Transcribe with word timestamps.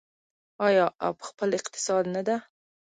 آیا 0.67 0.85
او 1.03 1.11
په 1.19 1.23
خپل 1.29 1.49
اقتصاد 1.59 2.03
نه 2.15 2.21
ده؟ 2.27 2.35